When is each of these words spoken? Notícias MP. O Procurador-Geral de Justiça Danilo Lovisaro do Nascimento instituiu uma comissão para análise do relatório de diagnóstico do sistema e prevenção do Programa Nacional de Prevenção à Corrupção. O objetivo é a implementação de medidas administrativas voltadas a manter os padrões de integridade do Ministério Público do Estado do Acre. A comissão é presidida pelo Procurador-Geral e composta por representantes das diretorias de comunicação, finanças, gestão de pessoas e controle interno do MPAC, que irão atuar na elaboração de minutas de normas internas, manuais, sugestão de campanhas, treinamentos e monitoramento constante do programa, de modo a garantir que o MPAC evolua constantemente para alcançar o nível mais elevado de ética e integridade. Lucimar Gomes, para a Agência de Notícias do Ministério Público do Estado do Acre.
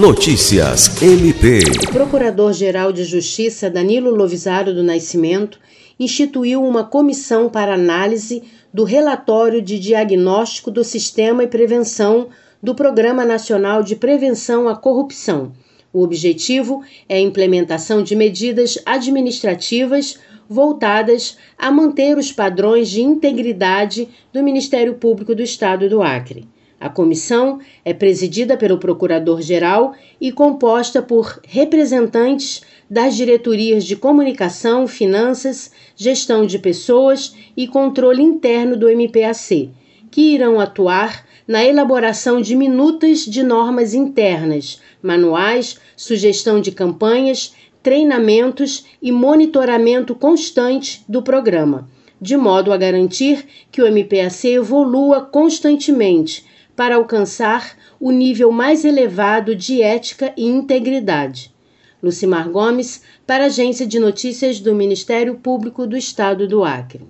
Notícias 0.00 1.02
MP. 1.02 1.58
O 1.86 1.92
Procurador-Geral 1.92 2.90
de 2.90 3.04
Justiça 3.04 3.68
Danilo 3.68 4.10
Lovisaro 4.10 4.72
do 4.72 4.82
Nascimento 4.82 5.60
instituiu 5.98 6.64
uma 6.64 6.84
comissão 6.84 7.50
para 7.50 7.74
análise 7.74 8.42
do 8.72 8.82
relatório 8.84 9.60
de 9.60 9.78
diagnóstico 9.78 10.70
do 10.70 10.82
sistema 10.82 11.44
e 11.44 11.48
prevenção 11.48 12.28
do 12.62 12.74
Programa 12.74 13.26
Nacional 13.26 13.82
de 13.82 13.94
Prevenção 13.94 14.70
à 14.70 14.74
Corrupção. 14.74 15.52
O 15.92 16.02
objetivo 16.02 16.82
é 17.06 17.16
a 17.16 17.20
implementação 17.20 18.02
de 18.02 18.16
medidas 18.16 18.78
administrativas 18.86 20.18
voltadas 20.48 21.36
a 21.58 21.70
manter 21.70 22.16
os 22.16 22.32
padrões 22.32 22.88
de 22.88 23.02
integridade 23.02 24.08
do 24.32 24.42
Ministério 24.42 24.94
Público 24.94 25.34
do 25.34 25.42
Estado 25.42 25.90
do 25.90 26.00
Acre. 26.00 26.48
A 26.80 26.88
comissão 26.88 27.60
é 27.84 27.92
presidida 27.92 28.56
pelo 28.56 28.78
Procurador-Geral 28.78 29.94
e 30.18 30.32
composta 30.32 31.02
por 31.02 31.38
representantes 31.46 32.62
das 32.88 33.14
diretorias 33.14 33.84
de 33.84 33.96
comunicação, 33.96 34.88
finanças, 34.88 35.70
gestão 35.94 36.46
de 36.46 36.58
pessoas 36.58 37.34
e 37.54 37.68
controle 37.68 38.22
interno 38.22 38.78
do 38.78 38.88
MPAC, 38.88 39.68
que 40.10 40.34
irão 40.34 40.58
atuar 40.58 41.26
na 41.46 41.62
elaboração 41.62 42.40
de 42.40 42.56
minutas 42.56 43.26
de 43.26 43.42
normas 43.42 43.92
internas, 43.92 44.80
manuais, 45.02 45.78
sugestão 45.94 46.62
de 46.62 46.72
campanhas, 46.72 47.54
treinamentos 47.82 48.86
e 49.02 49.12
monitoramento 49.12 50.14
constante 50.14 51.04
do 51.06 51.20
programa, 51.20 51.86
de 52.18 52.38
modo 52.38 52.72
a 52.72 52.78
garantir 52.78 53.44
que 53.70 53.82
o 53.82 53.86
MPAC 53.86 54.48
evolua 54.48 55.20
constantemente 55.20 56.48
para 56.74 56.96
alcançar 56.96 57.76
o 57.98 58.10
nível 58.10 58.50
mais 58.50 58.84
elevado 58.84 59.54
de 59.54 59.82
ética 59.82 60.32
e 60.36 60.46
integridade. 60.46 61.54
Lucimar 62.02 62.48
Gomes, 62.48 63.02
para 63.26 63.44
a 63.44 63.46
Agência 63.46 63.86
de 63.86 63.98
Notícias 63.98 64.58
do 64.58 64.74
Ministério 64.74 65.34
Público 65.36 65.86
do 65.86 65.96
Estado 65.96 66.48
do 66.48 66.64
Acre. 66.64 67.06